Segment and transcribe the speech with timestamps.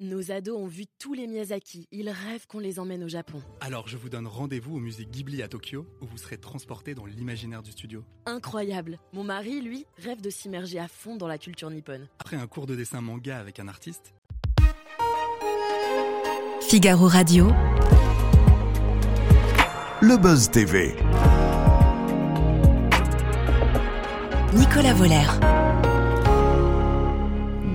[0.00, 1.88] Nos ados ont vu tous les Miyazaki.
[1.90, 3.42] Ils rêvent qu'on les emmène au Japon.
[3.60, 7.04] Alors je vous donne rendez-vous au musée Ghibli à Tokyo, où vous serez transporté dans
[7.04, 8.04] l'imaginaire du studio.
[8.24, 9.00] Incroyable.
[9.12, 12.06] Mon mari, lui, rêve de s'immerger à fond dans la culture nippone.
[12.20, 14.14] Après un cours de dessin manga avec un artiste,
[16.60, 17.48] Figaro Radio.
[20.00, 20.94] Le Buzz TV.
[24.54, 25.67] Nicolas Voller.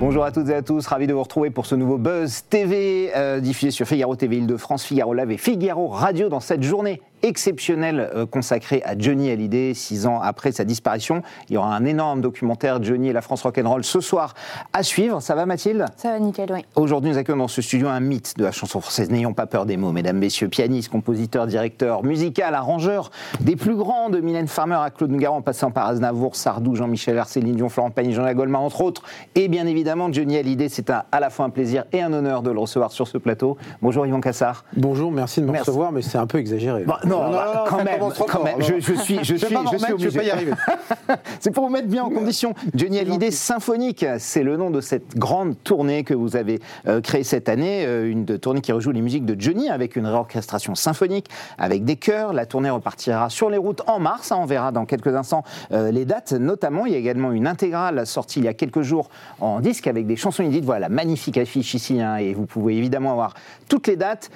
[0.00, 3.12] Bonjour à toutes et à tous, ravi de vous retrouver pour ce nouveau Buzz TV
[3.14, 8.10] euh, diffusé sur Figaro TV Île-de-France, Figaro Live et Figaro Radio dans cette journée exceptionnelle
[8.14, 11.22] euh, consacrée à Johnny Hallyday, six ans après sa disparition.
[11.48, 14.34] Il y aura un énorme documentaire Johnny et la France Rock'n'Roll ce soir
[14.72, 15.20] à suivre.
[15.20, 15.86] Ça va Mathilde?
[15.96, 16.64] Ça va nickel, oui.
[16.76, 19.10] Aujourd'hui, nous accueillons dans ce studio un mythe de la chanson française.
[19.10, 23.10] N'ayons pas peur des mots, mesdames, messieurs, pianiste, compositeur, directeur, musical, arrangeur,
[23.40, 27.16] des plus grands, de Mylène Farmer à Claude Nougaro, en passant par Aznavour, Sardou, Jean-Michel
[27.16, 29.02] Hercé, Céline Dion, Florent Pagny, Jean Goldman, entre autres.
[29.34, 32.50] Et bien évidemment, Johnny Hallyday, c'est à la fois un plaisir et un honneur de
[32.50, 33.56] le recevoir sur ce plateau.
[33.82, 34.64] Bonjour Yvan Cassard.
[34.76, 35.70] Bonjour, merci de me Merci.
[35.70, 36.84] recevoir, mais c'est un peu exagéré.
[37.06, 38.58] Non, bah, quand ça même, commence trop quand même.
[38.58, 38.64] non.
[38.64, 39.38] Je, je suis, je suis,
[39.72, 40.18] je suis obligé.
[40.18, 40.52] pas y arriver.
[41.40, 42.54] C'est pour vous mettre bien en condition.
[42.74, 47.24] Johnny Hallyday Symphonique, c'est le nom de cette grande tournée que vous avez euh, créée
[47.24, 51.28] cette année, euh, une tournée qui rejoue les musiques de Johnny avec une réorchestration symphonique,
[51.58, 52.32] avec des chœurs.
[52.32, 54.32] La tournée repartira sur les routes en mars.
[54.32, 56.32] hein, on verra dans quelques instants euh, les dates.
[56.32, 59.08] Notamment, il y a également une intégrale sortie il y a quelques jours
[59.40, 60.64] en disque avec des chansons inédites.
[60.64, 62.00] Voilà, la magnifique affiche ici.
[62.00, 63.34] hein, et vous pouvez évidemment avoir
[63.68, 64.30] toutes les dates.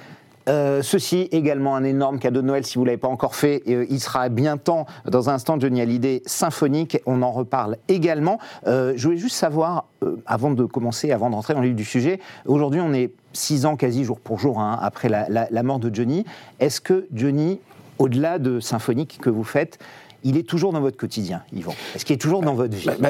[0.47, 3.61] Euh, ceci également un énorme cadeau de Noël si vous l'avez pas encore fait.
[3.67, 6.97] Euh, il sera bien temps dans un instant Johnny Hallyday symphonique.
[7.05, 8.39] On en reparle également.
[8.65, 9.85] Euh, je voulais juste savoir,
[10.25, 13.65] avant de commencer, avant de rentrer dans le vif du sujet, aujourd'hui on est six
[13.65, 16.25] ans quasi jour pour jour hein, après la- la mort de Johnny.
[16.59, 17.59] Est-ce que Johnny,
[17.99, 19.77] au-delà de symphonique que vous faites,
[20.23, 22.95] il est toujours dans votre quotidien, Yvan Est-ce qu'il est toujours dans votre vie Bah,
[22.99, 23.09] bah,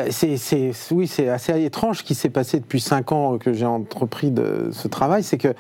[0.91, 4.33] oui, c'est assez étrange ce qui s'est passé depuis cinq ans que j'ai entrepris
[4.71, 5.23] ce travail.
[5.23, 5.53] C'est que,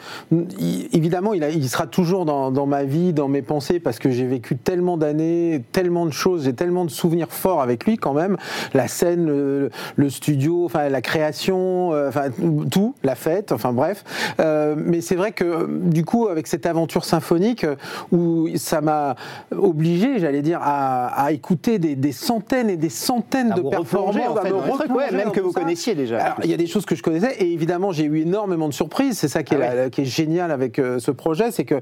[0.93, 4.97] évidemment, il, sera toujours dans, ma vie, dans mes pensées, parce que j'ai vécu tellement
[4.97, 8.37] d'années, tellement de choses, j'ai tellement de souvenirs forts avec lui quand même.
[8.73, 12.25] La scène, le, le studio, enfin la création, euh, enfin
[12.69, 14.03] tout, la fête, enfin bref.
[14.39, 17.75] Euh, mais c'est vrai que du coup, avec cette aventure symphonique, euh,
[18.11, 19.15] où ça m'a
[19.55, 24.17] obligé, j'allais dire, à, à écouter des, des centaines et des centaines À de performances,
[24.37, 25.61] en fait, ouais, même que vous ça.
[25.61, 26.17] connaissiez déjà.
[26.21, 28.73] Alors, il y a des choses que je connaissais et évidemment j'ai eu énormément de
[28.73, 29.17] surprises.
[29.17, 31.75] C'est ça qui est, Ah la- qui est génial avec euh, ce projet, c'est que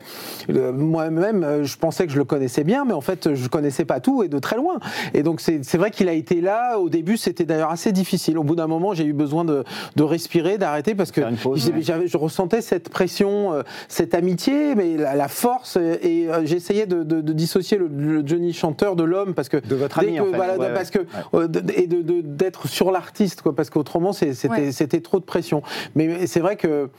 [0.51, 3.85] euh, moi-même euh, je pensais que je le connaissais bien, mais en fait je connaissais
[3.85, 4.77] pas tout et de très loin.
[5.15, 6.77] Et donc c'est vrai qu'il a été là.
[6.77, 8.37] Au début c'était d'ailleurs assez difficile.
[8.37, 9.63] Au bout d'un moment j'ai eu besoin de,
[9.95, 11.81] de respirer, d'arrêter parce que pause, ouais.
[12.05, 17.03] je ressentais cette pression, euh, cette amitié, mais la, la force et euh, j'essayais de,
[17.03, 20.21] de- de dissocier le, le Johnny chanteur de l'homme parce que De votre ami, que-
[20.21, 20.35] en fait.
[20.35, 20.99] voilà, Ouais, parce que
[21.33, 24.71] euh, et de- d'être sur l'artiste, quoi, parce qu'autrement, c'était Ouais.
[24.71, 25.61] c'était trop de pression.
[25.95, 26.89] Mais, mais c'est vrai que.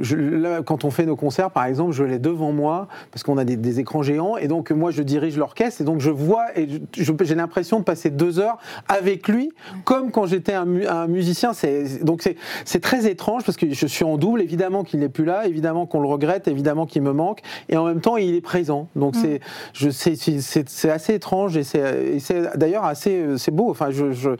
[0.00, 3.38] Je, là, quand on fait nos concerts, par exemple, je l'ai devant moi parce qu'on
[3.38, 6.46] a des, des écrans géants et donc moi je dirige l'orchestre et donc je vois
[6.58, 6.66] et
[6.98, 8.58] j'ai l'impression de passer deux heures
[8.88, 9.50] avec lui
[9.84, 11.52] comme quand j'étais un, un musicien.
[11.52, 14.40] C'est donc c'est c'est très étrange parce que je suis en double.
[14.40, 17.84] Évidemment qu'il n'est plus là, évidemment qu'on le regrette, évidemment qu'il me manque et en
[17.84, 18.88] même temps il est présent.
[18.96, 19.40] Donc c'est
[19.74, 23.70] je c'est- c'est c'est assez étrange et c'est et c'est d'ailleurs assez c'est beau.
[23.70, 24.34] Enfin je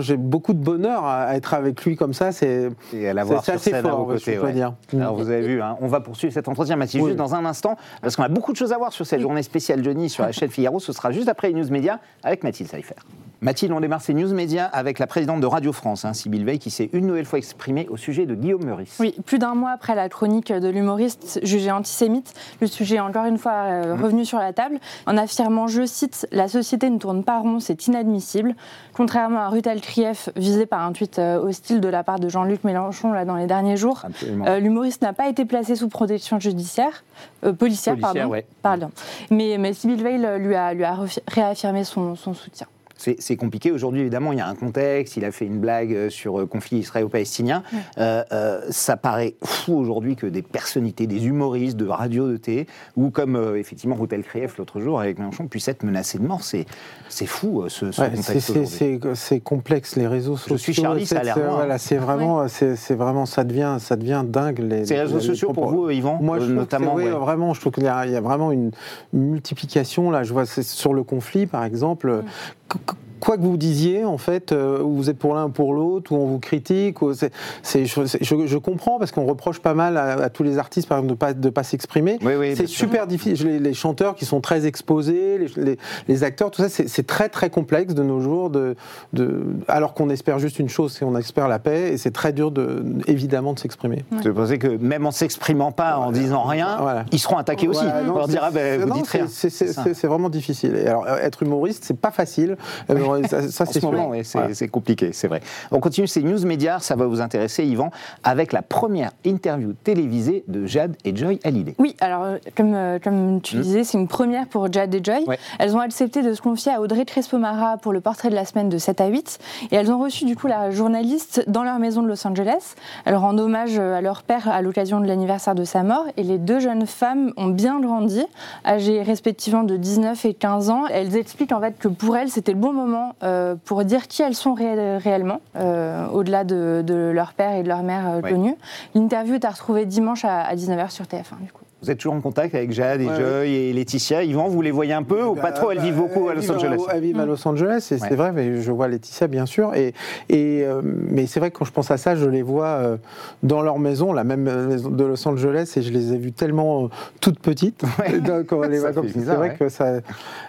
[0.00, 2.32] j'ai beaucoup de bonheur à, à être avec lui comme ça.
[2.32, 4.52] C'est Et à l'avoir c'est sur assez scène à fort, vos côtés, ouais.
[4.92, 7.10] Alors vous avez vu, hein, on va poursuivre cet entretien, Mathilde, Oui.
[7.10, 9.42] juste dans un instant, parce qu'on a beaucoup de choses à voir sur cette journée
[9.42, 10.80] spéciale Johnny sur la chaîne Figaro.
[10.80, 12.94] Ce sera juste après les news médias avec Mathilde Seifer.
[13.40, 16.58] Mathilde, on démarre ces news médias avec la présidente de Radio France, hein, Sybille Veil,
[16.58, 18.96] qui s'est une nouvelle fois exprimée au sujet de Guillaume Meurice.
[18.98, 23.26] Oui, plus d'un mois après la chronique de l'humoriste jugé antisémite, le sujet est encore
[23.26, 27.22] une fois euh, revenu sur la table en affirmant, je cite, La société ne tourne
[27.22, 28.56] pas rond, c'est inadmissible.
[28.92, 32.64] Contrairement à Ruth Krief, visé par un tweet euh, hostile de la part de Jean-Luc
[32.64, 34.02] Mélenchon là, dans les derniers jours,
[34.48, 37.04] euh, l'humoriste n'a pas été placé sous protection judiciaire,
[37.40, 38.26] policière, Policière, pardon.
[38.26, 38.46] ouais.
[38.62, 38.90] pardon.
[39.30, 42.66] Mais, mais Sybille Veil lui a, lui a refi- réaffirmé son, son soutien.
[42.98, 43.70] C'est compliqué.
[43.72, 45.16] Aujourd'hui, évidemment, il y a un contexte.
[45.16, 47.62] Il a fait une blague euh, sur euh, conflit israélo-palestinien.
[47.98, 52.66] Euh, euh, ça paraît fou aujourd'hui que des personnalités, des humoristes de radio, de télé,
[52.96, 56.42] ou comme euh, effectivement Ruth Krief l'autre jour avec Mélenchon, puissent être menacés de mort.
[56.42, 56.66] C'est
[57.08, 59.00] c'est fou ce, ce Ouais, c'est- contexte c'est- aujourd'hui.
[59.04, 60.58] c'est c'est complexe les réseaux sociaux.
[60.58, 61.38] suis Charlie, ça a.
[61.38, 64.84] Voilà, c'est vraiment, c'est vraiment, ça devient, ça devient dingue les.
[64.84, 66.94] Ces réseaux les- les sociaux pour vous, Yvan, Moi, je notamment.
[66.94, 67.10] oui, ouais.
[67.10, 68.72] vraiment, je trouve qu'il y, a il y a vraiment une
[69.12, 70.22] multiplication là.
[70.24, 72.22] Je vois sur le conflit, par exemple.
[72.68, 75.74] Qu- qu- quoi que vous disiez, en fait, euh, vous êtes pour l'un ou pour
[75.74, 77.26] l'autre, ou on vous critique, ou je,
[77.62, 80.98] c'est- je- je comprends parce qu'on reproche pas mal à, à tous les artistes, par
[80.98, 82.18] exemple, de pas de pas s'exprimer.
[82.22, 83.46] Oui, oui, c'est super difficile.
[83.48, 85.78] Les, les chanteurs qui sont très exposés, les, les-
[86.08, 88.50] les acteurs, tout ça, c'est, très très complexe de nos jours.
[88.50, 88.76] De,
[89.12, 92.32] de, alors qu'on espère juste une chose, c'est on espère la paix, et c'est très
[92.32, 94.04] dur de, évidemment de s'exprimer.
[94.24, 97.04] Je pensais que même en s'exprimant pas, en disant rien, Voilà.
[97.12, 97.82] ils seront attaqués aussi.
[97.84, 99.26] Voilà, on non, leur c'est- dira, ben, vous non, dites rien.
[99.28, 100.76] C'est vraiment difficile.
[100.76, 102.56] Et alors, euh, être humoriste, c'est pas facile.
[102.90, 102.94] Euh,
[103.28, 103.92] ça, ça, En c'est ce sûr.
[103.92, 104.54] moment, oui, c'est Voilà.
[104.54, 105.40] c'est compliqué, c'est vrai.
[105.70, 107.90] On continue ces news médias, ça va vous intéresser, Yvan,
[108.24, 111.74] avec la première interview télévisée de Jade et Joy Hallyday.
[111.78, 113.60] Oui, alors euh, comme, euh, comme tu Hmm.
[113.60, 115.24] disais, c'est une première pour Jade et Joy.
[115.26, 115.38] Ouais.
[115.58, 118.68] Elles ont accepté de se confier à Audrey Crespo-Mara pour le portrait de la semaine
[118.68, 119.38] de 7 à 8.
[119.70, 122.74] Et elles ont reçu du coup la journaliste dans leur maison de Los Angeles.
[123.04, 126.04] Elles rendent hommage euh, à leur père à l'occasion de l'anniversaire de sa mort.
[126.16, 128.24] Et les deux jeunes femmes ont bien grandi,
[128.64, 130.84] âgées respectivement de 19 et 15 ans.
[130.90, 134.22] Elles expliquent en fait que pour elles, c'était le bon moment euh, pour dire qui
[134.22, 138.20] elles sont ré- réellement, euh, au-delà de, de leur père et de leur mère euh,
[138.20, 138.30] Ouais.
[138.30, 138.56] connus.
[138.94, 141.57] L'interview est à retrouver dimanche à, à 19h sur TF1 du coup.
[141.80, 144.24] Vous êtes toujours en contact avec Jade et Ouais, Joy et Laetitia.
[144.24, 145.70] Yvan, vous les voyez un peu ou pas trop?
[145.70, 146.80] Elles vivent beaucoup à Elles Los Angeles.
[146.92, 148.00] Elles vivent à Los Angeles, et Ouais.
[148.08, 149.74] c'est vrai, mais je vois Laetitia, bien sûr.
[149.76, 149.94] Et,
[150.28, 152.96] et, euh, mais c'est vrai que quand je pense à ça, je les vois euh,
[153.44, 156.84] dans leur maison, la même maison de Los Angeles, et je les ai vues tellement
[156.84, 156.88] euh,
[157.20, 157.82] toutes petites.
[157.98, 158.12] Ouais.
[158.68, 159.56] Les bizarre, c'est vrai ouais.
[159.58, 160.00] que ça,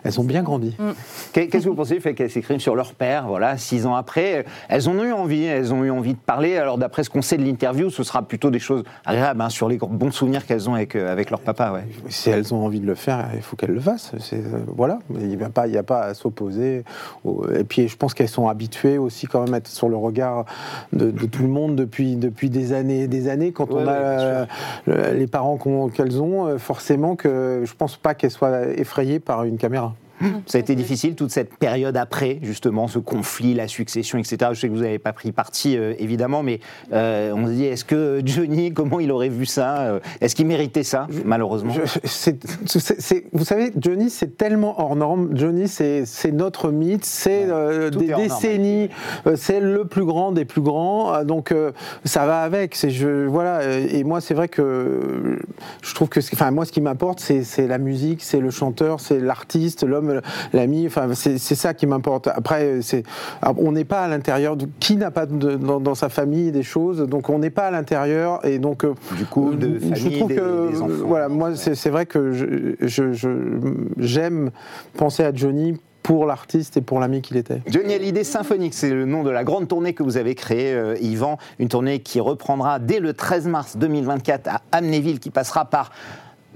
[0.04, 0.76] elles ont bien grandi.
[1.34, 3.96] Qu'est- Qu'est-ce que vous pensez du fait qu'elles s'écrivent sur leur père, voilà, six ans
[3.96, 4.46] après?
[4.68, 6.58] Elles ont eu envie, elles ont eu envie de parler.
[6.58, 9.68] Alors d'après ce qu'on sait de l'interview, ce sera plutôt des choses agréables hein, sur
[9.70, 11.72] les bons souvenirs qu'elles ont avec, avec leur papa.
[11.72, 11.84] Ouais.
[12.10, 14.12] Si elles ont envie de le faire, il faut qu'elles le fassent.
[14.34, 14.38] Euh,
[14.76, 16.84] voilà, il n'y a, pas- il y a pas à s'opposer.
[17.56, 20.46] Et puis je pense qu'elles sont habituées aussi quand même à être sur le regard
[20.94, 23.52] de, de tout le monde depuis, depuis des années des années.
[23.52, 24.46] Quand Ouais, on a ouais, euh,
[24.88, 25.58] le- les parents
[25.94, 29.94] qu'elles ont, euh, forcément que je pense pas qu'elles soient effrayées par une caméra.
[30.46, 34.38] Ça a été difficile toute cette période après, justement, ce conflit, la succession, etc.
[34.54, 36.60] Je sais que vous n'avez pas pris parti, euh, évidemment, mais
[36.94, 40.48] euh, on se dit, est-ce que Johnny, comment il aurait vu ça euh, Est-ce qu'il
[40.48, 41.74] méritait ça, malheureusement?
[41.74, 45.30] Je- c'est- c'est- c'est- vous savez, Johnny, c'est tellement hors norme.
[45.36, 47.52] Johnny, c'est c'est notre mythe, c'est Ouais.
[47.52, 48.90] euh, des décennies,
[49.28, 51.14] euh, c'est le plus grand des plus grands.
[51.14, 51.72] euh, Donc euh,
[52.06, 52.76] ça va avec.
[52.76, 53.60] C'est je voilà.
[53.60, 55.40] euh, Et moi, c'est vrai que euh,
[55.82, 58.50] je trouve que, ce- enfin moi, ce qui m'importe, c'est c'est la musique, c'est le
[58.50, 60.09] chanteur, c'est l'artiste, l'homme,
[60.54, 60.86] l'ami.
[60.88, 62.28] Enfin, c'est ça qui m'importe.
[62.28, 63.04] Après, c'est
[63.42, 64.56] alors, on n'est pas à l'intérieur.
[64.80, 67.72] Qui n'a pas de- dans, dans sa famille des choses Donc on n'est pas à
[67.72, 68.46] l'intérieur.
[68.46, 70.94] Et donc euh, Du coup, de je famille, trouve des- que des enfants.
[71.06, 73.60] voilà, moi, c'est c'est vrai que je- je- je-
[73.98, 74.52] j'aime
[74.98, 77.62] penser à Johnny pour l'artiste et pour l'ami qu'il était.
[77.68, 80.96] Johnny Hallyday Symphonique, c'est le nom de la grande tournée que vous avez créée, euh,
[81.02, 81.38] Yvan.
[81.60, 85.92] Une tournée qui reprendra dès le 13 mars 2024 à Amnéville, qui passera par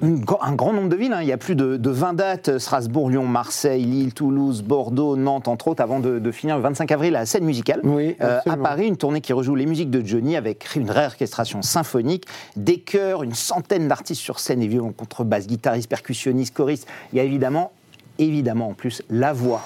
[0.01, 1.13] une un grand nombre de villes.
[1.13, 1.21] hein.
[1.21, 5.15] Il y a plus de, de 20 dates euh, Strasbourg, Lyon, Marseille, Lille, Toulouse, Bordeaux,
[5.15, 7.79] Nantes, entre autres, avant de, de finir le 25 avril à la scène musicale.
[7.83, 8.57] Oui, Euh, à.
[8.57, 12.25] Paris, une tournée qui rejoue les musiques de Johnny avec une réorchestration symphonique,
[12.55, 16.87] des chœurs, une centaine d'artistes sur scène et violon, contrebasse, guitariste, percussionniste, choriste.
[17.11, 17.71] Il y a évidemment,
[18.19, 19.61] évidemment en plus, la voix.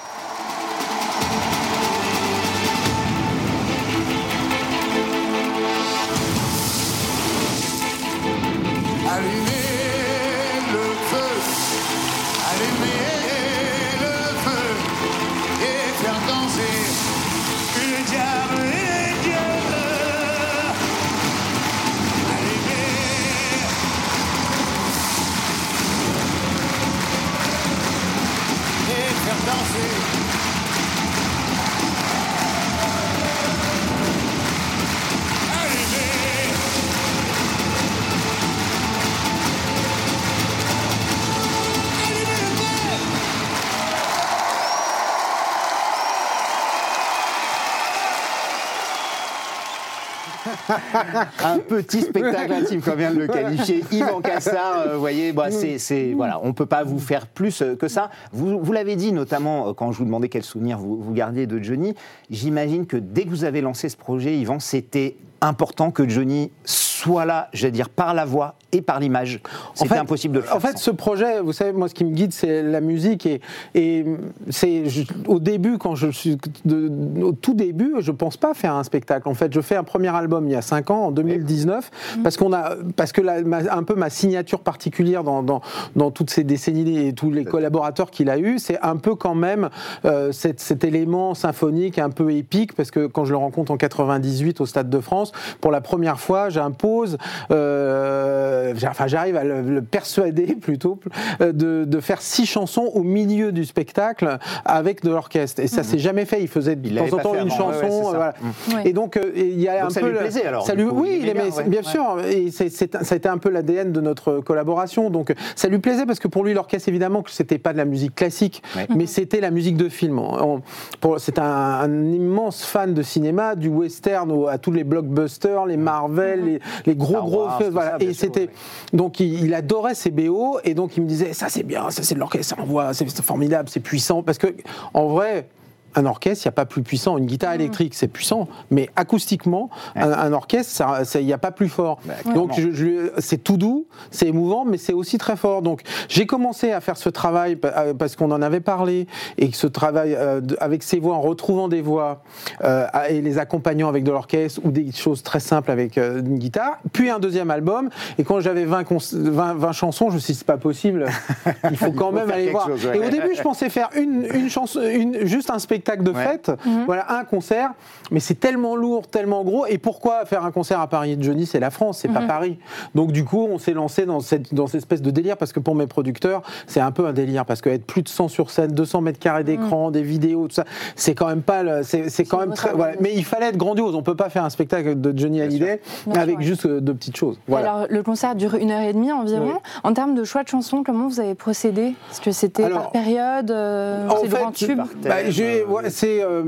[51.44, 54.84] Un petit spectacle intime, comme vient de le qualifier Yvan Cassard.
[54.86, 57.88] euh, Vous voyez, bah, c'est, voilà, on ne peut pas vous faire plus euh, que
[57.88, 58.10] ça.
[58.32, 61.46] Vous, vous l'avez dit, notamment euh, quand je vous demandais quel souvenir vous, vous gardiez
[61.46, 61.94] de Johnny.
[62.30, 67.24] J'imagine que dès que vous avez lancé ce projet, Yvan, c'était important que Johnny soit
[67.24, 69.40] là, je vais dire, par la voix et par l'image.
[69.74, 70.56] C'était fait- impossible de le faire.
[70.56, 70.84] En fait, sans.
[70.84, 73.24] ce projet, vous savez, moi, ce qui me guide, c'est la musique.
[73.26, 73.40] Et,
[73.74, 74.04] et
[74.50, 74.82] c'est
[75.26, 79.28] au début, quand je suis de- au tout début, je pense pas faire un spectacle.
[79.28, 81.90] En fait, je fais un premier album il y a 5 ans, en 2019,
[82.22, 85.62] parce qu'on a, parce que la- ma- un peu ma signature particulière dans, dans,
[85.96, 89.34] dans toutes ces décennies et tous les collaborateurs qu'il a eu, c'est un peu quand
[89.34, 89.70] même
[90.04, 93.76] euh, cet, cet élément symphonique un peu épique, parce que quand je le rencontre en
[93.78, 97.16] 98 au Stade de France, pour la première fois, j'impose
[97.50, 100.98] euh, euh, enfin j'arrive à le, le persuader plutôt
[101.40, 105.60] euh, de, de faire six chansons au milieu du spectacle avec de l'orchestre.
[105.62, 106.40] Et ça s'est jamais fait.
[106.40, 107.88] Il faisait de Il temps en temps une avant, chanson.
[107.88, 108.34] ouais, voilà.
[108.74, 108.82] Ouais.
[108.88, 110.82] Et donc euh, il y a Donc un ça peu lui plaisait, alors, Ça du
[110.84, 111.84] lui- coup, il oui, aimait il aimait, bien, ouais, bien ouais.
[111.86, 112.20] sûr.
[112.26, 115.10] Et c'est- c'est- ça a été un peu l'ADN de notre collaboration.
[115.10, 117.84] Donc ça lui plaisait parce que pour lui l'orchestre évidemment que c'était pas de la
[117.84, 118.86] musique classique, Ouais.
[118.94, 120.18] mais c'était la musique de film.
[120.18, 120.62] On-
[121.00, 125.66] pour- C'est un, un immense fan de cinéma, du western au- à tous les blockbusters,
[125.66, 127.90] les Marvel, les, les gros Star gros Wars, films, tout voilà.
[127.92, 128.47] ça, Et sûr, c'était
[128.92, 132.14] donc il, adorait ces BO et donc il me disait ça c'est bien, ça c'est
[132.14, 134.54] de l'orchestre, ça envoie, c'est formidable, c'est puissant parce que
[134.94, 135.48] en vrai.
[135.94, 137.16] Un orchestre, il n'y a pas plus puissant.
[137.18, 140.02] Une guitare électrique, c'est puissant, mais acoustiquement, Ouais.
[140.02, 140.82] un, un orchestre,
[141.14, 141.98] il n'y a pas plus fort.
[142.04, 142.72] Bah, Donc, clairement.
[142.74, 145.62] je- je- c'est tout doux, c'est émouvant, mais c'est aussi très fort.
[145.62, 149.06] Donc, j'ai commencé à faire ce travail euh, parce qu'on en avait parlé
[149.38, 152.22] et que ce travail euh, avec ces voix, en retrouvant des voix
[152.64, 156.38] euh, et les accompagnant avec de l'orchestre ou des choses très simples avec euh, une
[156.38, 156.78] guitare.
[156.92, 157.88] Puis un deuxième album.
[158.18, 161.06] Et quand j'avais 20, cons- 20, 20 chansons, je me suis dit, c'est pas possible.
[161.70, 162.66] Il faut quand faut même aller voir.
[162.68, 162.96] chose, ouais.
[162.96, 166.24] Et au début, je pensais faire une, une chanson, une, juste un spectacle de Ouais.
[166.24, 166.50] fête,
[166.86, 167.70] voilà, un concert.
[168.10, 169.66] Mais c'est tellement lourd, tellement gros.
[169.66, 172.58] Et pourquoi faire un concert à Paris Johnny, c'est la France, c'est pas Paris.
[172.94, 175.60] Donc du coup, on s'est lancé dans cette, dans cette espèce de délire parce que
[175.60, 178.72] pour mes producteurs, c'est un peu un délire parce qu'être plus de 100 sur scène,
[178.72, 180.64] 200 mètres carrés d'écran, des vidéos, tout ça,
[180.96, 182.72] c'est quand même pas, le- c'est c'est quand même très.
[182.72, 182.94] voilà.
[183.00, 183.94] Mais il fallait être grandiose.
[183.94, 185.80] On peut pas faire un spectacle de Johnny Hallyday
[186.14, 186.44] avec sûr, ouais.
[186.44, 187.38] juste euh, de petites choses.
[187.48, 187.72] Voilà.
[187.72, 189.46] Alors, le concert dure une heure et demie environ.
[189.54, 189.58] Oui.
[189.84, 191.94] En termes de choix de chansons, comment vous avez procédé?
[192.10, 195.30] Est-ce que c'était par période euh, en C'est fait, grand tube Bah,
[195.68, 196.22] ouais, c'est.
[196.22, 196.42] euh,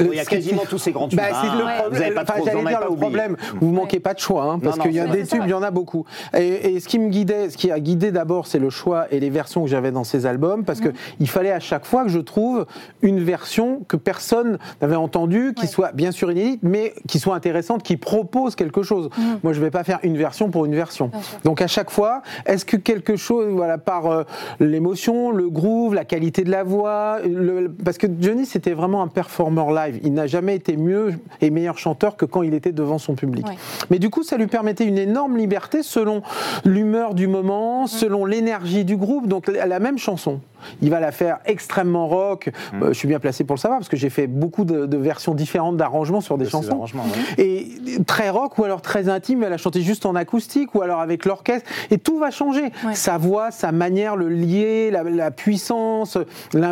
[0.00, 1.18] Il y a quasiment tous ces grands tubes.
[1.18, 1.58] Bah, c'est hein.
[1.58, 1.76] le Ouais.
[1.78, 1.98] problème.
[1.98, 3.36] Vous avez pas Enfin, dire le problème.
[3.60, 5.54] Vous manquez pas de choix, hein, parce qu'il y a des c'est tubes, il y
[5.54, 6.04] en a beaucoup.
[6.36, 9.20] Et, et ce qui me guidait, ce qui a guidé d'abord, c'est le choix et
[9.20, 10.88] les versions que j'avais dans ces albums, parce que
[11.20, 12.66] il fallait à chaque fois que je trouve
[13.02, 15.68] une version que personne n'avait entendue, qui Ouais.
[15.68, 19.10] soit bien sûr inédite, mais qui soit intéressante, qui propose quelque chose.
[19.42, 21.10] Moi, je vais pas faire une version pour une version.
[21.44, 24.22] Donc à chaque fois, est-ce que quelque chose, voilà, par euh,
[24.60, 29.08] l'émotion, le groove, la qualité de la voix, le- parce que Johnny c'était vraiment un
[29.08, 30.00] performeur live.
[30.02, 33.46] Il n'a jamais été mieux et meilleur chanteur que quand il était devant son public.
[33.46, 33.56] Ouais.
[33.90, 36.22] Mais du coup, ça lui permettait une énorme liberté selon
[36.64, 39.26] l'humeur du moment, selon l'énergie du groupe.
[39.28, 40.40] Donc la même chanson,
[40.82, 42.50] il va la faire extrêmement rock.
[42.74, 44.96] Euh, je suis bien placé pour le savoir parce que j'ai fait beaucoup de, de
[44.96, 46.80] versions différentes d'arrangements sur des De chansons.
[46.82, 47.44] ouais.
[47.44, 47.68] Et
[48.06, 51.24] très rock ou alors très intime, elle a chanté juste en acoustique ou alors avec
[51.24, 51.68] l'orchestre.
[51.90, 52.64] Et tout va changer.
[52.84, 52.94] Ouais.
[52.94, 56.16] Sa voix, sa manière, le lier, la, la puissance,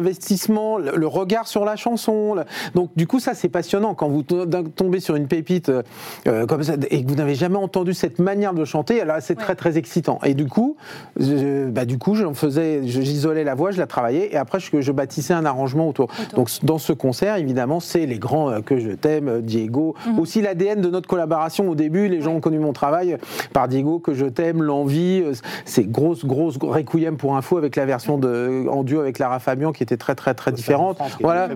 [0.01, 2.35] l'investissement, le, le regard sur la chanson.
[2.35, 5.83] le- Donc du coup, ça c'est passionnant quand vous tombez sur une pépite euh,
[6.27, 9.01] euh, comme ça et que vous n'avez jamais entendu cette manière de chanter.
[9.01, 9.55] Alors c'est très Ouais.
[9.55, 10.19] très excitant.
[10.25, 10.77] Et du coup,
[11.19, 14.93] bah, du coup, j'en faisais, j'isolais la voix, je la travaillais et après je, je
[14.93, 16.09] bâtissais un arrangement autour.
[16.35, 19.95] Donc dans ce concert, évidemment, c'est les grands euh, que je t'aime, euh, Diego.
[20.19, 22.09] Aussi l'ADN de notre collaboration au début.
[22.09, 23.17] Les gens ont connu mon travail euh,
[23.53, 25.23] par Diego que je t'aime, l'envie.
[25.25, 25.33] euh,
[25.65, 29.73] C'est grosse grosse requiem pour info avec la version de en duo avec Lara Fabian
[29.73, 30.97] qui était très très très différente.
[30.97, 31.49] France, Voilà.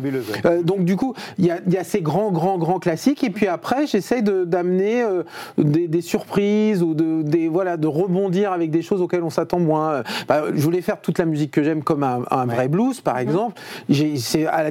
[0.45, 3.25] Euh, donc du coup, il y a, il y a ces grands, grands, grands classiques,
[3.25, 5.23] et puis après, j'essaye de- d'amener euh,
[5.59, 9.59] des, des surprises ou de, des, voilà, de rebondir avec des choses auxquelles on s'attend
[9.59, 10.03] moins.
[10.29, 13.19] Bah, je voulais faire toute la musique que j'aime comme un, un vrai blues, par
[13.19, 13.61] exemple.
[13.89, 14.65] J'ai- C'est à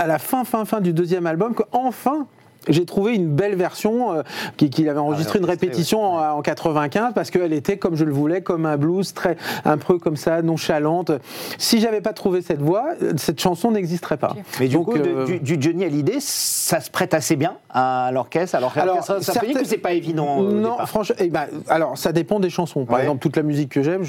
[0.00, 2.26] à la fin, fin, fin du deuxième album que enfin.
[2.68, 4.22] J'ai trouvé une belle version euh,
[4.56, 8.12] qui- qu'il avait enregistré une répétition en, en 95 parce qu'elle était comme je le
[8.12, 11.12] voulais, comme un blues très un peu comme ça, nonchalante.
[11.58, 14.34] Si j'avais pas trouvé cette voix, cette chanson n'existerait pas.
[14.60, 17.54] Mais du Donc, coup, de- euh, du, du Johnny Hallyday, ça se prête assez bien
[17.70, 18.56] à l'orchestre.
[18.56, 20.42] Alors, Alors, certaines- ou c'est pas évident.
[20.42, 22.84] euh, non, franchement, eh ben, alors ça dépend des chansons.
[22.84, 23.02] Par Ouais.
[23.02, 24.02] exemple, toute la musique que j'aime,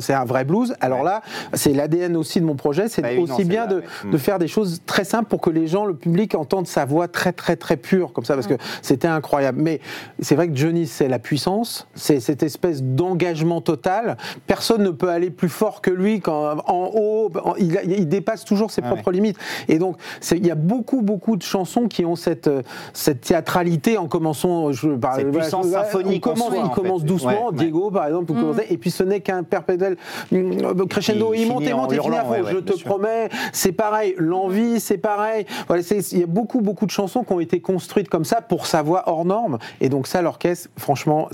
[0.00, 0.74] c'est un vrai blues.
[0.80, 1.22] Alors là,
[1.54, 4.80] c'est l'ADN aussi de mon projet, c'est évident, aussi bien de, de faire des choses
[4.86, 8.12] très simples pour que les gens, le public, entendent sa voix très très très pure
[8.12, 9.60] comme ça, parce que c'était incroyable.
[9.62, 9.80] Mais
[10.20, 14.16] c'est vrai que Johnny, c'est la puissance, c'est cette espèce d'engagement total.
[14.46, 18.44] Personne ne peut aller plus fort que lui quand en haut, en- il, il dépasse
[18.44, 19.36] toujours ses Ah propres limites.
[19.68, 19.96] Et donc,
[20.32, 22.62] il y a beaucoup beaucoup de chansons qui ont cette euh,
[22.92, 24.72] cette théâtralité en commençant.
[24.72, 27.06] Je, par- Cette voilà, puissance voilà, symphonique On en commence, soi, il en commence fait.
[27.06, 27.30] doucement.
[27.30, 27.56] Ouais, ouais.
[27.64, 29.96] Diego, par exemple, commencez, et puis ce n'est qu'un perpétuel
[30.32, 31.30] hum, crescendo.
[31.30, 32.34] Qui Il monte et monte et finit à fond.
[32.50, 32.86] Je te sûr.
[32.88, 34.14] promets, c'est pareil.
[34.18, 35.46] L'envie, c'est pareil.
[35.68, 37.75] Voilà, il y a beaucoup beaucoup de chansons qui ont été construites
[38.10, 39.58] comme ça pour sa voix hors norme.
[39.80, 41.28] Et donc ça, l'orchestre, franchement,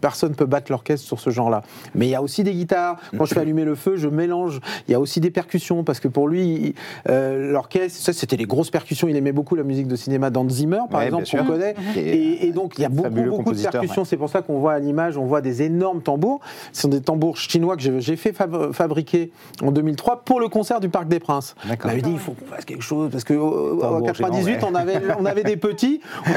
[0.00, 1.62] personne peut battre l'orchestre sur ce genre-là.
[1.94, 2.96] Mais il y a aussi des guitares.
[3.16, 4.60] Quand je fais allumer le feu, je mélange.
[4.88, 6.74] Il y a aussi des percussions parce que pour lui, il-
[7.08, 9.08] euh, l'orchestre, ça c'était les grosses percussions.
[9.08, 11.74] Il aimait beaucoup la musique de cinéma d'Hans Zimmer, par Ouais, exemple, qu'on connaît.
[11.96, 14.02] Et, et donc il y a beaucoup beaucoup de percussions.
[14.02, 14.08] ouais.
[14.08, 16.40] C'est pour ça qu'on voit à l'image, on voit des énormes tambours.
[16.72, 19.30] Ce sont des tambours chinois que j'ai- fait fab- fabriquer
[19.62, 21.54] en 2003 pour le concert du Parc des Princes.
[21.68, 21.90] D'accord.
[21.90, 24.60] m'avait dit il faut qu'on fasse quelque chose parce que euh, en Tambour 98 géant,
[24.60, 24.68] ouais.
[24.70, 25.77] on avait on avait des petits.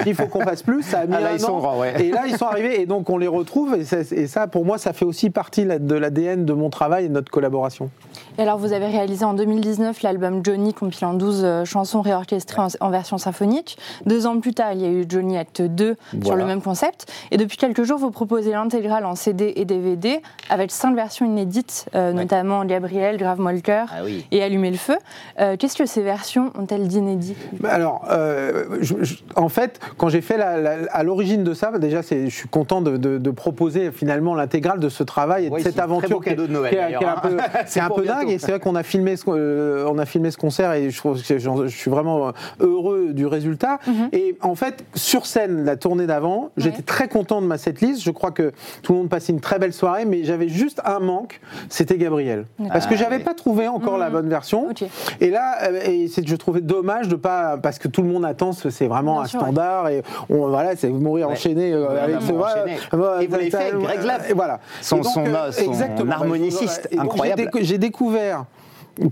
[0.05, 0.83] Il faut qu'on fasse plus.
[0.83, 1.60] Ça a mis Ah, là, un ils sont an.
[1.60, 1.93] grands, ouais.
[2.03, 3.75] Et là, ils sont arrivés et donc on les retrouve.
[3.75, 7.05] Et ça, et ça, pour moi, ça fait aussi partie de l'ADN de mon travail
[7.05, 7.89] et de notre collaboration.
[8.38, 12.67] Et alors, vous avez réalisé en 2019 l'album Johnny, compilant 12 euh, chansons réorchestrées en,
[12.79, 13.77] en version symphonique.
[14.05, 17.11] Deux ans plus tard, il y a eu Johnny Acte 2 sur le même concept.
[17.31, 21.85] Et depuis quelques jours, vous proposez l'intégrale en CD et DVD avec cinq versions inédites,
[21.95, 24.25] euh, notamment Gabriel, Grave-moi le cœur Ah oui.
[24.31, 24.97] et Allumer le feu.
[25.39, 27.35] Euh, Qu'est-ce que ces versions ont-elles d'inédit?
[27.59, 31.53] Bah Alors, euh, je- je- en fait, quand j'ai fait la, la- à l'origine de
[31.53, 35.03] ça, bah, déjà, c'est- je suis content de, de- de proposer finalement l'intégrale de ce
[35.03, 37.07] travail et de Oui, cette c'est aventure beau cadeau de Noël, qui est- qui est
[37.07, 38.20] un peu, c'est C'est un peu bientôt.
[38.25, 38.29] Dingue.
[38.33, 40.97] Et c'est vrai qu'on a filmé, ce, euh, on a filmé ce concert et je,
[40.97, 43.79] trouve que j'en- je suis vraiment heureux du résultat.
[44.13, 48.01] Et en fait, sur scène, la tournée d'avant, j'étais très content de ma setlist.
[48.03, 48.51] Je crois que
[48.83, 52.45] tout le monde passait une très belle soirée, mais j'avais juste un manque, c'était Gabriel,
[52.69, 53.23] parce que Ah, j'avais oui.
[53.23, 54.67] pas trouvé encore la bonne version.
[55.19, 58.25] Et là, euh, et c'est- je trouvais dommage de pas parce que tout le monde
[58.25, 61.33] attend, ce- c'est vraiment Bien un sûr, standard et on, voilà, c'est mourir Ouais.
[61.33, 62.77] enchaîné euh, avec ce voilà, enchaîné.
[62.91, 64.29] voilà, Et vous l'avez fait avec Greg Lapp.
[64.29, 64.59] Et voilà.
[64.81, 66.11] Son- Et donc, son- euh, son exactement.
[66.11, 67.49] harmoniciste incroyable.
[67.61, 68.45] j'ai décou- J'ai découvert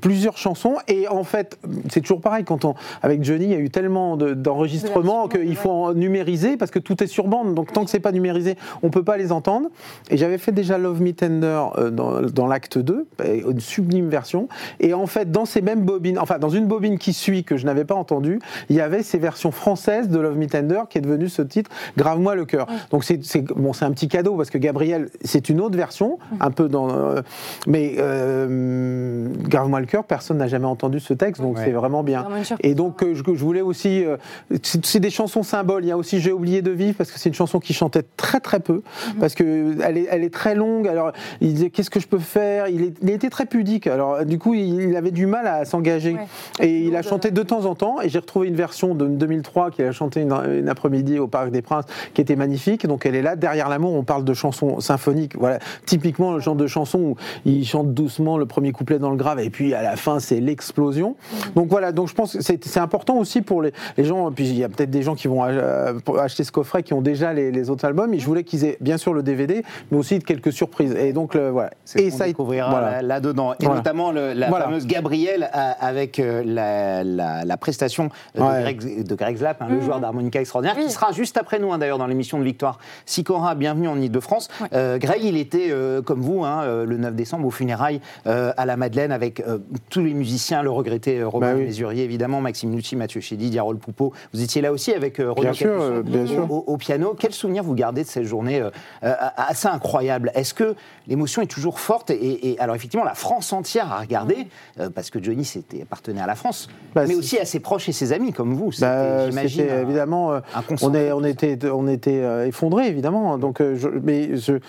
[0.01, 0.75] plusieurs chansons.
[0.87, 1.57] Et en fait
[1.89, 5.37] c'est toujours pareil quand on avec Johnny il y a eu tellement de- d'enregistrements De
[5.37, 7.55] qu'il faut en numériser parce que tout est sur bande.
[7.55, 9.69] Donc tant que c'est pas numérisé on peut pas les entendre.
[10.09, 14.09] Et j'avais fait déjà Love Me Tender euh, dans, dans l'acte 2 euh, une sublime
[14.09, 14.47] version.
[14.79, 17.65] Et en fait dans ces mêmes bobines enfin dans une bobine qui suit que je
[17.65, 21.01] n'avais pas entendue il y avait ces versions françaises de Love Me Tender qui est
[21.01, 22.67] devenu ce titre Grave-moi le cœur.
[22.91, 23.19] Donc c'est
[23.55, 26.89] bon c'est un petit cadeau parce que Gabriel c'est une autre version un peu dans
[26.89, 27.21] euh,
[27.67, 29.27] mais euh,
[29.69, 31.65] Grave-moi le cœur personne n'a jamais entendu ce texte donc Ouais.
[31.65, 32.25] c'est vraiment bien
[32.61, 34.03] et donc, euh, je, je voulais aussi.
[34.03, 34.17] euh,
[34.63, 35.83] c'est des chansons symboles.
[35.85, 38.03] Il y a aussi J'ai oublié de vivre parce que c'est une chanson qui chantait
[38.17, 38.81] très très peu.
[39.19, 40.87] Parce que elle est, elle est très longue.
[40.87, 41.11] Alors,
[41.41, 42.67] il disait Qu'est-ce que je peux faire?
[42.67, 43.87] Il, est- il était très pudique.
[43.87, 46.13] Alors, du coup, il, il avait du mal à s'engager.
[46.13, 46.65] Ouais.
[46.67, 48.01] Et il a chanté de temps en temps.
[48.01, 51.51] Et j'ai retrouvé une version de 2003 qu'il a chanté une, une après-midi au Parc
[51.51, 52.85] des Princes qui était magnifique.
[52.87, 53.35] Donc, elle est là.
[53.35, 55.35] Derrière l'amour, on parle de chansons symphoniques.
[55.37, 55.59] Voilà.
[55.85, 59.39] Typiquement, le genre de chanson où il chante doucement le premier couplet dans le grave.
[59.39, 61.15] Et puis, à la fin, c'est l'explosion.
[61.55, 64.57] Donc voilà, donc je pense que c'est important aussi pour les, les gens, puis il
[64.57, 67.51] y a peut-être des gens qui vont euh, acheter ce coffret qui ont déjà les,
[67.51, 70.51] les autres albums, et je voulais qu'ils aient bien sûr le DVD, mais aussi quelques
[70.53, 70.95] surprises.
[70.95, 71.71] Et donc le- voilà.
[71.85, 72.91] C'est Et ce qu'on ça découvrira voilà.
[72.91, 73.53] là- là-dedans.
[73.53, 73.75] Et Voilà.
[73.77, 74.65] notamment le- la Voilà.
[74.65, 78.41] fameuse Gabrielle euh, avec euh, la, la- la prestation Ouais.
[78.57, 80.85] de, Greg, de Greg hein, le joueur d'harmonica extraordinaire, Oui.
[80.85, 82.79] qui sera juste après nous hein, d'ailleurs dans l'émission de Victoire.
[83.05, 84.49] Sicora, bienvenue en Ile-de-France.
[84.61, 84.67] Ouais.
[84.73, 88.65] Euh, Greg, il était euh, comme vous hein, le 9 décembre aux funérailles euh, à
[88.65, 89.41] la Madeleine avec
[89.89, 91.65] tous les musiciens, le regretté euh, Robin Bah oui.
[91.65, 94.13] Mesurier évidemment, Maxime Nucci, Mathieu Chédy, Diarol Poupeau.
[94.33, 96.51] Vous étiez là aussi avec euh, Renaud Bien sûr, Capuçon euh, bien au- sûr.
[96.51, 97.15] Au, au piano.
[97.17, 98.69] Quel souvenir vous gardez de cette journée euh,
[99.03, 100.75] euh, assez incroyable Est-ce que
[101.07, 102.09] l'émotion est toujours forte?
[102.11, 104.47] Et, et- alors effectivement la France entière a regardé
[104.79, 107.89] euh, parce que Johnny c'était appartenait à la France, Bah, mais aussi à ses proches
[107.89, 108.71] et ses amis comme vous.
[108.71, 113.37] C'était, Bah, j'imagine, évidemment, euh, un on, est, on était, on était euh, effondrés évidemment.
[113.37, 114.59] Donc, euh, je- mais je-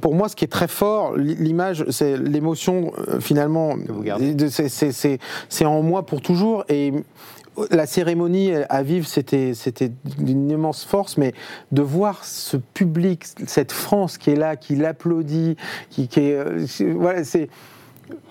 [0.00, 3.74] pour moi, ce qui est très fort, l'i- l'image, c'est l'émotion euh, finalement.
[4.48, 6.92] C'est- en moi pour toujours et.
[7.72, 9.52] La cérémonie à vivre, c'était
[10.16, 11.32] d'une immense force, mais
[11.72, 15.56] de voir ce public, cette France qui est là, qui l'applaudit,
[15.90, 16.64] qui, qui est, euh,
[16.94, 17.48] voilà, c'est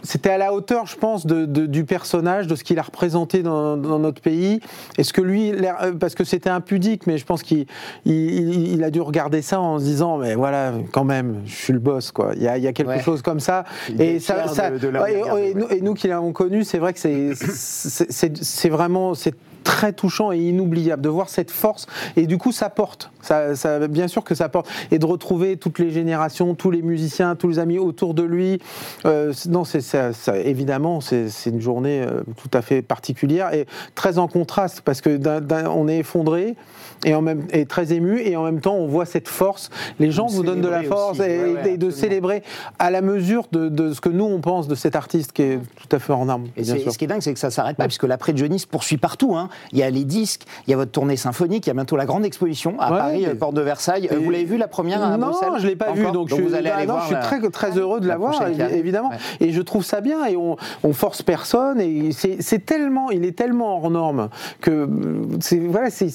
[0.04, 3.44] c'était à la hauteur, je pense, de, de- du personnage, de ce qu'il a représenté
[3.44, 4.60] dans, dans notre pays.
[4.98, 7.66] Est-ce que lui, euh, parce que c'était impudique, mais je pense qu'il
[8.06, 11.56] il, il- il a dû regarder ça en se disant, mais voilà, quand même, je
[11.56, 12.32] suis le boss, quoi.
[12.36, 13.02] Il y a, il y a quelque Ouais.
[13.02, 13.64] chose comme ça.
[13.90, 15.78] Il Et ça, fier ça- de- de l'avoir ouais, et- regardé, et nous- ouais.
[15.78, 19.34] et nous qui l'avons connu, c'est vrai que c'est vraiment c'est
[19.68, 23.86] très touchant et inoubliable de voir cette force et du coup ça porte ça, ça
[23.90, 27.50] bien sûr que ça porte et de retrouver toutes les générations tous les musiciens tous
[27.50, 28.62] les amis autour de lui
[29.06, 33.66] euh, non c'est ça, ça- évidemment c'est une journée euh, tout à fait particulière et
[33.94, 36.56] très en contraste parce que d'un- d'un- on est effondré
[37.04, 40.12] et en même et très ému et en même temps on voit cette force les
[40.12, 41.92] gens Vous vous donnent de la force aussi, et, ouais, ouais, et de absolument.
[41.92, 42.44] célébrer
[42.80, 45.60] à la mesure de, de ce que nous on pense de cet artiste qui est
[45.76, 46.92] tout à fait en armes Et bien c'est- sûr.
[46.94, 49.36] ce qui est dingue, c'est que ça s'arrête pas, puisque l'après Johnny se poursuit partout.
[49.36, 49.50] hein.
[49.74, 51.96] Il y a les disques, il y a votre tournée symphonique, il y a bientôt
[51.98, 54.08] la grande exposition à Ouais, Paris, mais- euh, porte de Versailles.
[54.12, 56.12] Euh, Et- Vous l'avez vu la première à non, Bruxelles je l'ai pas vu, Encore
[56.14, 57.04] donc, donc je, vous allez bah aller non, voir.
[57.04, 58.42] je suis la- très, très heureux de la la voir,
[58.72, 59.10] évidemment.
[59.10, 59.18] Ouais.
[59.48, 63.38] Et je trouve ça bien, et on, on force personne, et c'est tellement, il est
[63.38, 64.30] tellement hors norme
[64.62, 64.88] que euh,
[65.40, 66.08] c'est voilà, c'est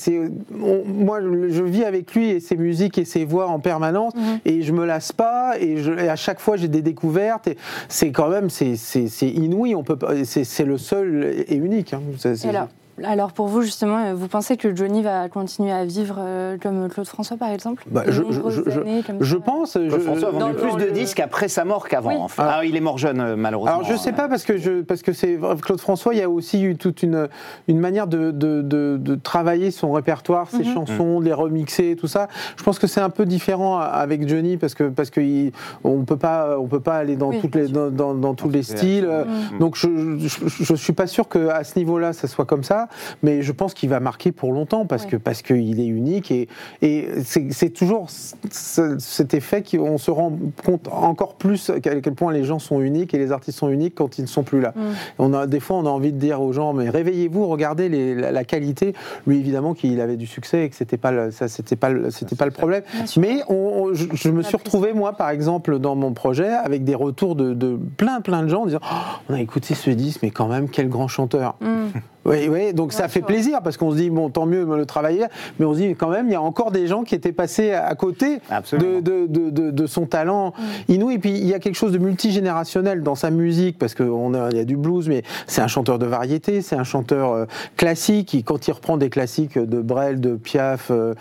[0.50, 4.12] moi je vis avec lui et ses musiques et ses voix en permanence,
[4.44, 7.57] et je me lasse pas, et, je, et à chaque fois j'ai des découvertes, et
[7.88, 8.76] c'est quand même c'est
[9.22, 11.92] inouï, on peut pas- c'est le seul et unique.
[11.94, 12.00] hein.
[12.44, 12.68] Et alors,
[13.05, 16.88] Alors pour vous justement, euh, vous pensez que Johnny va continuer à vivre euh, comme
[16.88, 17.83] Claude François par exemple?
[17.90, 19.78] Bah, je, nombreuses je- je- années comme je ça pense.
[19.81, 22.11] je- Claude François a vendu dans- plus dans de le- disques après sa mort qu'avant.
[22.11, 22.16] Oui.
[22.20, 22.44] enfin.
[22.46, 23.76] Ah, il est mort jeune, euh, malheureusement.
[23.78, 26.28] Alors je sais pas parce que je parce que c'est Claude François, il y a
[26.28, 27.28] aussi eu toute une
[27.66, 30.74] une manière de de, de, de travailler son répertoire, ses Mhm.
[30.74, 32.28] chansons, de les remixer, tout ça.
[32.59, 35.52] Je pense que c'est un peu différent avec Johnny parce que parce que il-
[35.83, 37.90] on peut pas on peut pas aller dans Oui, toutes bien les sûr.
[37.90, 39.07] dans, dans, dans tous les les styles.
[39.07, 39.59] versions.
[39.59, 42.82] Donc je, je je suis pas sûr que à ce niveau-là ça soit comme ça,
[43.23, 45.11] mais je pense qu'il va marquer pour longtemps parce Ouais.
[45.11, 46.49] que parce qu'il est unique et
[46.83, 50.33] et c'est toujours ce- cet effet qu'on se rend
[50.64, 53.95] compte encore plus à quel point les gens sont uniques et les artistes sont uniques
[53.95, 54.73] quand ils ne sont plus là.
[54.77, 54.81] Mm.
[55.18, 58.14] On a, des fois, on a envie de dire aux gens, mais réveillez-vous, regardez les-
[58.14, 58.95] la, la qualité.
[59.27, 62.11] Lui, évidemment, qu'il avait du succès et que c'était pas le, ça, c'était pas le,
[62.11, 62.83] c'était pas le problème.
[63.16, 66.85] Mais on- on- je, je me suis retrouvé, moi, par exemple, dans mon projet, avec
[66.85, 68.97] des retours de, de plein, plein de gens en disant, Oh,
[69.29, 71.57] on a écouté ce disque, mais quand même, quel grand chanteur.
[71.61, 71.99] Mm.
[72.25, 74.87] Oui, oui, donc ça fait plaisir parce qu'on se dit, bon, tant mieux de le
[74.87, 75.24] travailler,
[75.58, 77.72] mais on se dit, quand même, il y a encore des gens qui étaient passés
[77.72, 78.38] à côté
[78.78, 80.52] de, de, de, de- de son talent
[80.88, 80.92] Mm.
[80.92, 81.14] inouï.
[81.14, 84.58] Et puis, il y a quelque chose de multigénérationnel dans sa musique parce qu'il y
[84.58, 87.44] a du blues, mais c'est un chanteur de variété, c'est un chanteur euh,
[87.76, 88.35] classique.
[88.35, 91.14] Il- quand il reprend des classiques de Brel, de Piaf, euh,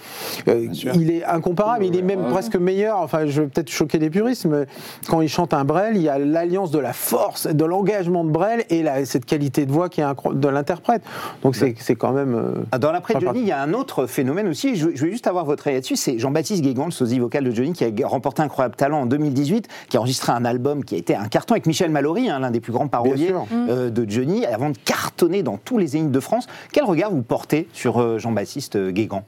[0.47, 1.85] euh, il est incomparable.
[1.85, 2.99] Il est même presque meilleur.
[2.99, 4.65] Enfin, je vais peut-être choquer les puristes, mais
[5.07, 8.29] quand il chante un Brel, il y a l'alliance de la force, de l'engagement de
[8.29, 11.01] Brel et la- cette qualité de voix qui est de l'interprète.
[11.43, 12.35] Donc, c'est c'est quand même.
[12.35, 14.75] euh, Ah, Dans l'après Johnny, il y a un autre phénomène aussi.
[14.75, 15.95] Je, je veux juste avoir votre avis là-dessus.
[15.95, 19.67] C'est Jean-Baptiste Guégan, le sosie vocal de Johnny, qui a remporté Incroyable Talent en 2018,
[19.89, 22.51] qui a enregistré un album qui a été un carton avec Michel Mallory, hein, l'un
[22.51, 23.45] des plus grands paroliers sûr.
[23.51, 26.47] euh, de Johnny, avant de cartonner dans tous les zéniths de France.
[26.71, 29.23] Quel regard vous portez sur euh, Jean-Baptiste Guégan?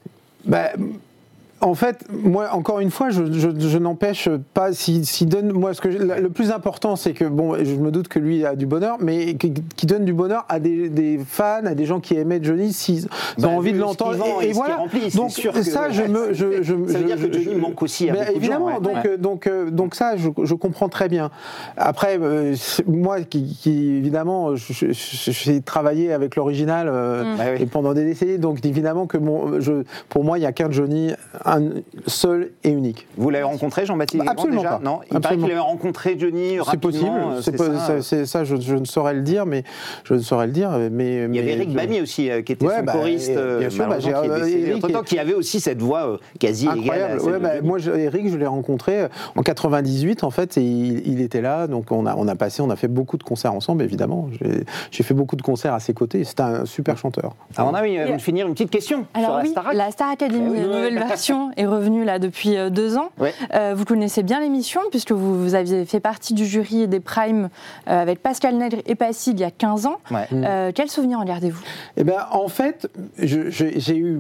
[0.45, 0.69] Bah,
[1.63, 4.73] en fait, moi, encore une fois, je, je- je n'empêche pas.
[4.73, 8.09] S'il s'il donne, moi, ce que le plus important, c'est que bon, je me doute
[8.09, 11.73] que lui a du bonheur, mais qui, donne du bonheur à des, des fans, à
[11.73, 14.15] des gens qui aimaient Johnny, s'ils Bah, ont envie de l'entendre.
[14.41, 14.77] et qu'il voilà.
[15.15, 17.55] donc sûr que- ça, je me, je, je- Ça veut je- dire que je- Johnny
[17.59, 18.65] manque aussi à beaucoup de gens, évidemment.
[18.65, 18.79] ouais.
[18.81, 19.17] donc, Ouais.
[19.17, 21.31] donc, euh, donc ça, je, comprends très bien.
[21.77, 22.55] Après, euh,
[22.87, 27.63] moi, qui, qui, évidemment, j'ai travaillé avec l'original euh, Bah oui.
[27.63, 30.71] et pendant des décennies, donc évidemment que mon, je, pour moi, il n'y a qu'un
[30.71, 31.11] Johnny,
[31.45, 31.52] un
[32.07, 33.07] seul et unique.
[33.17, 34.83] Vous l'avez rencontré, Jean-Baptiste Bah, absolument déjà pas.
[34.83, 35.43] Non Il paraît Absolument.
[35.47, 36.89] qu'il avait rencontré Johnny C'est rapidement.
[36.91, 38.01] possible, euh, c'est c'est pas- ça, ça, euh.
[38.01, 39.63] c'est- ça, je, je ne saurais le dire, mais
[40.03, 40.71] je ne saurais le dire.
[40.91, 43.59] Mais Il y avait Eric Bamy aussi, euh, qui était Ouais, son bah, choriste, euh,
[43.59, 46.77] bien sûr, bah, qui est décédé Eric qui avait aussi cette voix euh, quasi égale
[46.77, 47.19] à Incroyable.
[47.21, 50.57] celle Ouais, de bah, moi, je- Eric, je l'ai rencontré euh, en 98, en fait,
[50.57, 51.67] et il, il était là.
[51.67, 54.29] Donc, on a, on a passé, on a fait beaucoup de concerts ensemble, évidemment.
[54.91, 56.23] J'ai- fait beaucoup de concerts à ses côtés.
[56.23, 57.35] C'est un super chanteur.
[57.57, 59.73] Alors, on a envie de finir une petite question sur Alors la oui, Starac.
[59.75, 63.09] la Star Academy, Eh oui, nouvelle version, est revenue là depuis euh, deux ans.
[63.19, 63.33] Ouais.
[63.53, 67.49] Euh, vous connaissez bien l'émission puisque vous, vous aviez fait partie du jury des Primes
[67.87, 69.97] euh, avec Pascal Nègre et Passy il y a 15 ans.
[70.11, 70.27] Ouais.
[70.33, 71.61] Euh, quel souvenir en gardez-vous
[71.97, 74.19] Eh ben, en fait, je- eu,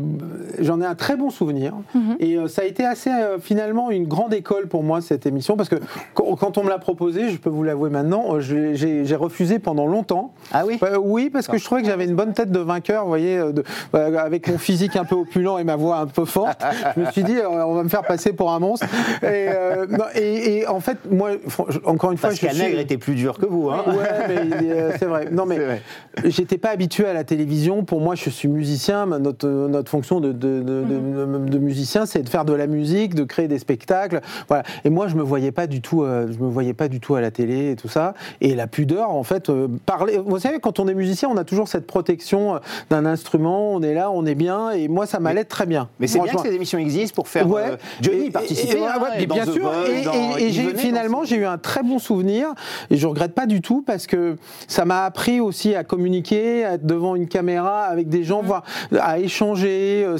[0.59, 1.73] j'en ai un très bon souvenir.
[1.95, 2.15] Mhm.
[2.19, 5.55] Et euh, ça a été assez, euh, finalement, une grande école pour moi, cette émission,
[5.57, 5.75] parce que
[6.13, 10.33] quand, on me l'a proposé, je peux vous l'avouer maintenant, j'ai refusé pendant longtemps.
[10.51, 10.79] Ah oui?
[10.83, 13.37] Euh, oui, parce que je trouvais que j'avais une bonne tête de vainqueur, vous voyez,
[13.37, 16.63] de- avec mon physique un peu opulent et ma voix un peu forte.
[17.03, 18.85] je me suis dit, on va me faire passer pour un monstre.
[19.21, 21.31] Et, euh, non, et- et en fait, moi,
[21.85, 22.63] encore une fois, Pascal je suis...
[22.65, 23.69] Nègre était plus dur que vous.
[23.69, 25.27] Hein Ouais, mais euh, c'est vrai.
[25.31, 25.57] Non, mais
[26.25, 27.83] j'étais pas habitué à la télévision.
[27.83, 29.05] Pour moi, je suis musicien.
[29.05, 33.15] Notre, notre fonction de, de, de- de- de musicien, c'est de faire de la musique,
[33.15, 34.21] de créer des spectacles.
[34.47, 34.63] Voilà.
[34.85, 36.03] Et moi, je me voyais pas du tout.
[36.03, 38.13] euh, je me voyais pas du tout à la télé et tout ça.
[38.41, 40.19] Et la pudeur, en fait, euh, parler.
[40.23, 43.73] Vous savez, quand on est musicien, on a toujours cette protection d'un instrument.
[43.73, 44.71] On est là, on est bien.
[44.71, 45.89] Et moi, ça m'allait très bien.
[45.99, 47.63] Mais c'est bien que ces émissions existent pour faire Ouais.
[47.71, 48.77] euh, Johnny Et- participer.
[48.77, 49.71] et- hein, ouais, bien sûr.
[49.87, 52.47] Et, dans- venait finalement j'ai eu un très bon souvenir
[52.89, 54.35] et je regrette pas du tout parce que
[54.67, 58.63] ça m'a appris aussi à communiquer, à être devant une caméra avec des gens, voir,
[58.99, 60.03] à échanger.
[60.05, 60.17] euh,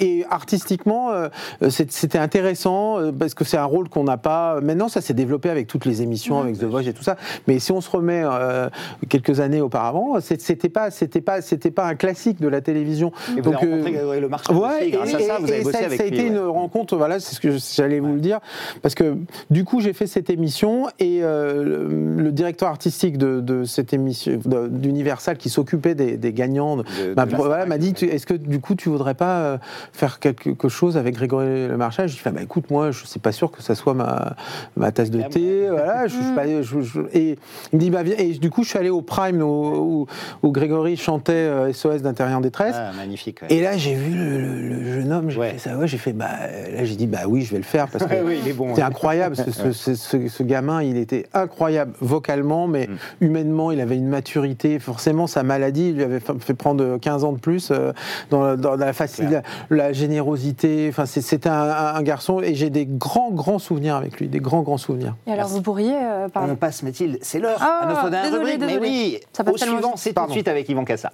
[0.00, 1.28] Et, artistiquement, euh,
[1.70, 4.60] c'est- c'était intéressant euh, parce que c'est un rôle qu'on n'a pas.
[4.60, 7.16] Maintenant, ça s'est développé avec toutes les émissions, avec The Voice et tout ça.
[7.46, 8.68] Mais si on se remet euh,
[9.08, 13.12] quelques années auparavant, c'était pas, c'était pas, c'était pas un classique de la télévision.
[13.36, 15.84] Et vous avez euh, rencontré Le Marchand Ouais, aussi, grâce à ça, vous avez bossé
[15.94, 16.36] avec ça a lui, été ouais.
[16.44, 18.40] une rencontre, voilà, c'est ce que j'allais vous le dire,
[18.82, 19.16] parce que
[19.50, 24.40] du coup j'ai fait cette émission et euh, le, directeur artistique de, de cette émission
[24.68, 26.82] d'Universal qui s'occupait des, des gagnants De-
[27.16, 29.58] m'a de la voilà, Starac, m'a dit est-ce que du coup tu voudrais pas euh,
[29.92, 32.08] faire quelque chose avec Grégory Le Marchal?
[32.08, 34.34] Je lui ai dit bah, écoute moi je suis pas sûr que ça soit ma,
[34.76, 37.38] ma tasse de thé, voilà, je, suis pas- je- je- et
[37.72, 40.06] il me dit bah viens et du coup je suis allé au Prime où, où-
[40.42, 42.74] où Grégory chantait euh, SOS d'intérieur en détresse.
[42.76, 43.42] Ah, magnifique.
[43.42, 43.48] ouais.
[43.50, 45.50] Et là, j'ai vu le, le- le jeune homme, j'ai Ouais.
[45.52, 45.76] fait ça.
[45.76, 46.26] Ouais, ouais, j'ai fait, bah,
[46.74, 48.74] là, j'ai dit, bah oui, je vais le faire parce que oui, bon.
[48.74, 49.36] c'est incroyable.
[49.36, 52.96] Ce, ce- ce- ce- ce gamin, il était incroyable vocalement, mais Mm.
[53.26, 54.78] humainement, il avait une maturité.
[54.78, 57.92] Forcément, sa maladie lui avait fa- fait prendre 15 ans de plus euh,
[58.30, 60.86] dans, la- dans la facilité, la, la générosité.
[60.90, 64.28] Enfin, c'est- c'était un, un- un garçon et j'ai des grands, grands souvenirs avec lui,
[64.28, 65.14] des grands, grands souvenirs.
[65.26, 65.54] Et alors, Merci.
[65.54, 65.94] vous pourriez.
[65.94, 66.28] euh.
[66.34, 68.70] On passe Mathilde, c'est l'heure Ah, à notre dernière désolé, rubrique.
[68.70, 71.12] Mais oui, Ça passe au suivant, c'est tout de suite avec Yvan Cassard.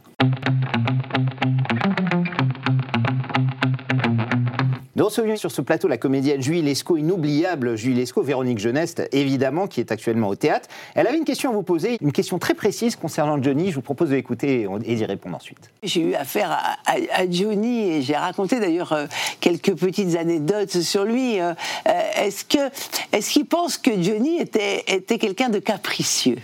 [5.01, 9.67] De recevoir sur ce plateau la comédienne Julie Lescaut, inoubliable Julie Lescaut, Véronique Jeuneste, évidemment,
[9.67, 10.69] qui est actuellement au théâtre.
[10.95, 13.71] Elle avait une question à vous poser, une question très précise concernant Johnny.
[13.71, 15.71] Je vous propose de l'écouter et d'y répondre ensuite.
[15.83, 19.07] J'ai eu affaire à, à- à Johnny et j'ai raconté d'ailleurs euh,
[19.41, 21.41] quelques petites anecdotes sur lui.
[21.41, 21.55] Euh,
[21.89, 22.59] euh, est-ce que
[23.13, 26.37] est-ce qu'il pense que Johnny était était quelqu'un de capricieux?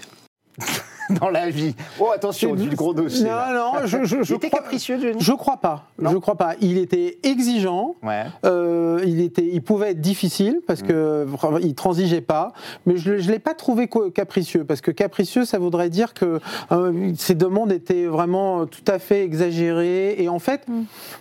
[1.20, 1.74] Dans la vie.
[2.00, 3.24] Oh, attention, du gros dossier.
[3.24, 3.52] Non, là.
[3.80, 5.86] non, je, je, je Il était crois- capricieux, Johnny Je crois pas.
[6.00, 6.10] Non.
[6.10, 6.54] Je crois pas.
[6.60, 7.94] Il était exigeant.
[8.02, 8.24] Ouais.
[8.44, 12.52] Euh, il, était, il pouvait être difficile parce que vraiment, il transigeait pas,
[12.86, 16.40] mais je ne l'ai pas trouvé capricieux parce que capricieux, ça voudrait dire que
[16.72, 20.16] euh, ses demandes étaient vraiment tout à fait exagérées.
[20.18, 20.66] Et en fait,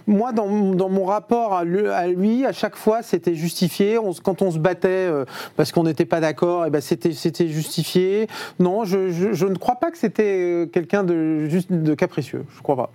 [0.08, 3.98] moi, dans, mon- dans mon rapport à lui, à, lui, à chaque fois, c'était justifié.
[4.00, 7.48] On quand on se battait euh, parce qu'on n'était pas d'accord, et ben c'était c'était
[7.48, 8.28] justifié.
[8.60, 12.46] Non, je, je- je ne crois pas que c'était euh, quelqu'un de, juste de capricieux.
[12.56, 12.92] Je crois pas.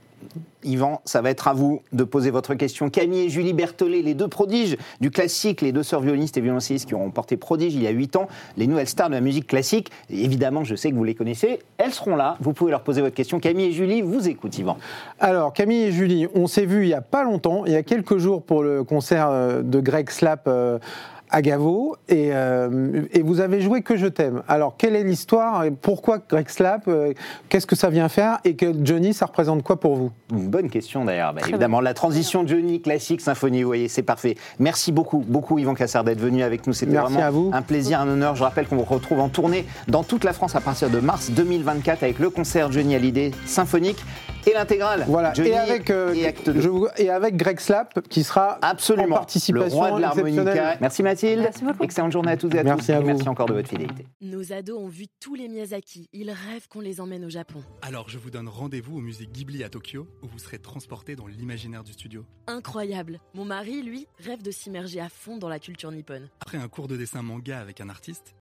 [0.63, 2.91] Yvan, ça va être à vous de poser votre question.
[2.91, 6.87] Camille et Julie Berthollet, les deux prodiges du classique, les deux sœurs violonistes et violoncellistes
[6.87, 9.47] qui ont porté prodige il y a 8 ans, les nouvelles stars de la musique
[9.47, 9.91] classique.
[10.11, 11.61] Évidemment, je sais que vous les connaissez.
[11.79, 12.37] Elles seront là.
[12.41, 13.41] Vous pouvez leur poser votre question.
[13.41, 14.77] Camille et Julie, vous écoutent, Yvan.
[15.19, 17.83] Alors, Camille et Julie, on s'est vus il y a pas longtemps, il y a
[17.83, 20.79] quelques jours pour le concert euh, de Greg Slap euh,
[21.31, 24.43] à Gavo, et, euh, et vous avez joué Que je t'aime.
[24.49, 27.13] Alors, quelle est l'histoire et Pourquoi Greg Slap euh,
[27.49, 30.11] Qu'est-ce que ça vient faire Et que Johnny, ça représente quoi pour vous?
[30.33, 31.33] Une bonne question d'ailleurs.
[31.35, 34.37] Bah, évidemment, la transition Johnny, classique, symphonie, vous voyez, c'est parfait.
[34.59, 36.73] Merci beaucoup, beaucoup Yvan Cassard d'être venu avec nous.
[36.73, 37.51] C'était Merci vraiment à vous.
[37.53, 38.35] un plaisir, un honneur.
[38.37, 41.31] Je rappelle qu'on vous retrouve en tournée dans toute la France à partir de mars
[41.31, 44.05] 2024 avec le concert Johnny Hallyday symphonique
[44.47, 45.05] et l'intégrale.
[45.09, 46.61] Voilà, Johnny et avec, euh, et acte deux.
[46.61, 49.15] je vous- et avec Greg Slap, qui sera Absolument.
[49.17, 50.77] en participation Le roi de l'harmonica.
[50.81, 51.41] Merci Mathilde.
[51.43, 51.83] Merci beaucoup.
[51.85, 52.93] Excellente journée à toutes et à Merci tous.
[52.93, 53.07] à Et vous.
[53.07, 54.07] merci encore de votre fidélité.
[54.21, 56.09] Nos ados ont vu tous les Miyazaki.
[56.13, 57.63] Ils rêvent qu'on les emmène au Japon.
[57.83, 61.27] Alors je vous donne rendez-vous au musée Ghibli à Tokyo où vous serez transporté dans
[61.27, 62.25] l'imaginaire du studio.
[62.47, 63.21] Incroyable.
[63.35, 66.29] Mon mari, lui, rêve de s'immerger à fond dans la culture nippone.
[66.41, 68.35] Après un cours de dessin manga avec un artiste,